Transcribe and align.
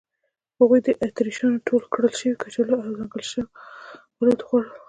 هغوی 0.59 0.79
د 0.83 0.89
اتریشیانو 1.05 1.63
ټول 1.67 1.81
کرل 1.93 2.13
شوي 2.19 2.35
کچالو 2.41 2.75
او 2.83 2.89
د 2.91 2.97
ځنګل 2.99 3.23
شاه 3.31 3.47
بلوط 4.17 4.39
وخوړل. 4.41 4.69